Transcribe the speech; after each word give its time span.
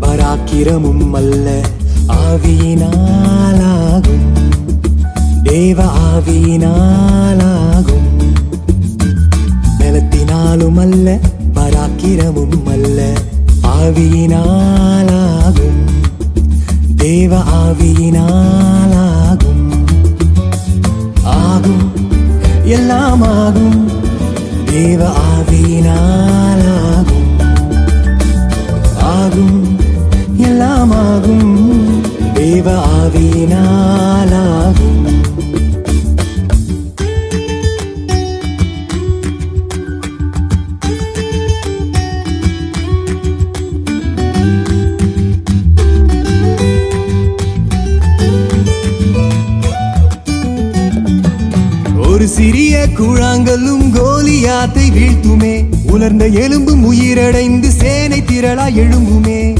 பராக்கிரமும் 0.00 1.10
அல்ல. 1.10 1.60
ஆவியினாலாகும். 2.08 4.32
தேவ 5.42 5.84
ஆவியினாலாகும். 5.84 8.32
பலத்தினாலும் 9.78 10.80
அல்ல 10.80 11.18
பராக்கிரமும் 11.54 12.66
அல்ல. 12.66 13.12
ஆவியினாலாகும். 13.62 15.84
தேவ 16.96 17.38
ஆவியினாலாகும். 17.38 19.84
ஆகும். 21.24 21.92
எல்லாம் 22.64 23.22
ஆகும் 23.22 23.90
தேவ 24.64 25.10
ஆவியினாலாகும் 25.10 26.97
ஆகும் 29.08 29.76
எல்லாம் 30.36 30.90
ஆகும். 30.90 32.02
தேவ 32.34 32.88
ஆவியினாலாகும். 32.88 34.96
ஒரு 52.08 52.28
சிறிய 52.28 52.88
குழாங்கல்லும் 52.98 53.94
கோலியாத்தை 53.94 54.90
வீழ்த்துமே. 54.90 55.77
உலர்ந்த 55.90 56.26
எலும்பும் 56.26 56.92
உயிரடைந்து 56.92 57.68
சேனை 57.68 58.22
திரளா 58.22 58.74
எழும்புமே. 58.74 59.56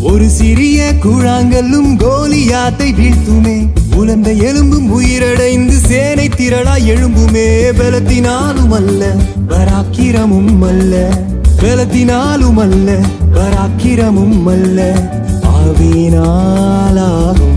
ஒரு 0.00 0.28
சிறிய 0.28 0.94
குழாங்கல்லும் 1.04 1.96
கோலியாத்தை 1.96 2.92
வீழ்த்துமே. 2.92 3.68
உலர்ந்த 3.94 4.32
எலும்பும் 4.32 4.90
உயிரடைந்து 4.90 5.76
சேனை 5.88 6.28
திரளா 6.28 6.78
எழும்புமே. 6.78 7.72
பலத்தினாலும் 7.78 8.70
அல்ல 8.70 9.16
பராக்கிரமும் 9.48 10.60
அல்ல. 10.60 11.24
பலத்தினாலும் 11.62 12.56
அல்ல 12.56 12.98
பராக்கிரமும் 13.34 14.46
அல்ல. 14.46 15.08
ஆவினாலாகும் 15.56 17.48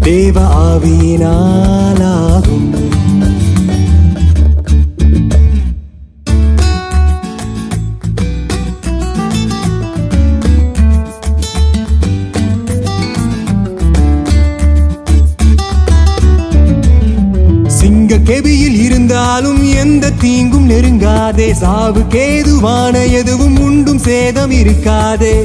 தேவ 0.00 0.66
ஆவியினாலாகும் 0.66 1.73
கெபியில் 18.24 18.78
இருந்தாலும் 18.80 19.72
எந்த 19.72 20.10
தீங்கும் 20.10 20.70
நெருங்காதே. 20.70 21.52
சாவு 21.52 22.00
கேதுவான 22.00 23.12
எதுவும் 23.12 23.56
உண்டும் 23.58 23.98
சேதம் 23.98 24.50
இருக்காதே. 24.50 25.44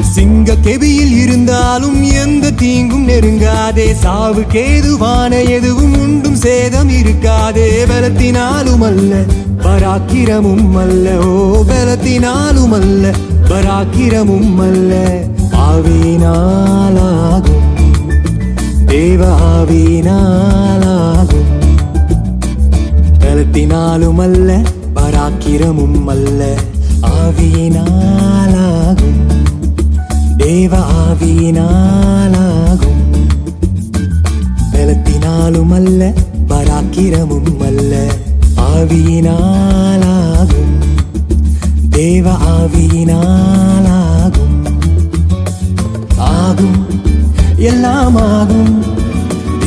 சிங்க 0.00 0.54
கெபியில் 0.62 1.16
இருந்தாலும் 1.16 2.02
எந்த 2.02 2.50
தீங்கும் 2.50 3.08
நெருங்காதே. 3.08 3.94
சாவு 3.94 4.40
கேதுவான 4.40 5.48
எதுவும் 5.48 5.92
உண்டும் 5.92 6.38
சேதம் 6.46 6.90
இருக்காதே. 6.90 7.68
பலத்தினாலும் 7.84 8.80
அல்ல 8.80 9.24
பராக்கிரமும் 9.64 10.72
அல்ல. 10.78 11.18
ஓ 11.18 11.64
பலத்தினாலும் 11.64 12.70
அல்ல 12.70 13.14
பராக்கிரமும் 13.48 14.58
அல்ல. 14.58 15.24
ஆவேனா 15.52 16.69
தேவ 19.70 19.78
ஆவினாலாகும் 19.78 21.38
அல்ல 24.18 24.62
பராக்கிரமும் 24.94 26.04
அல்ல. 26.04 26.56
ஆவியினாலாகும். 27.02 29.20
தேவ 30.36 30.78
ஆவியினாலாகும். 30.78 33.26
பலத்தினாலும் 34.72 35.74
அல்ல 35.74 36.12
பராக்கிரமும் 36.48 37.64
அல்ல. 37.64 38.06
ஆவியினாலாகும். 38.56 40.78
தேவ 41.90 42.32
ஆவியினாலாகும். 42.32 44.66
ஆகும். 46.18 46.86
எல்லாம் 47.56 48.16
ஆகும் 48.16 48.98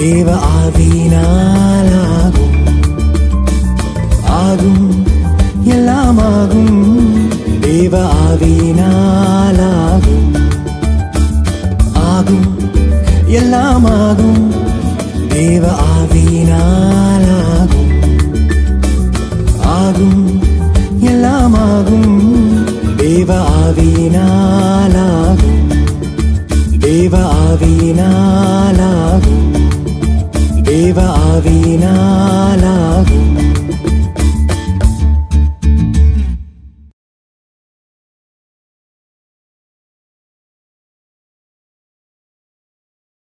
தேவ 0.04 0.30
ஆவினாலாகும் 0.56 2.56
ஆகும் 4.40 4.88
எல்லாம் 5.76 6.20
ஆகும் 6.30 6.80
தேவ 7.64 7.94
ஆவினாலாகும் 8.24 10.26
ஆகும் 12.10 12.48
எல்லாம் 13.40 13.88
ஆகும் 14.00 14.42
தேவ 15.34 15.64
ஆவினாலாகும் 15.94 17.90
ஆகும் 19.78 20.20
எல்லாம் 21.12 21.56
ஆகும் 21.68 22.12
தேவ 22.98 23.30
ஆவினாலாகும் 23.60 25.62
தேவ 26.86 27.14
ஆவியினாலாகும் 27.42 28.63
தேவ 31.34 31.40
ஆவியினாலாகும் 31.40 33.23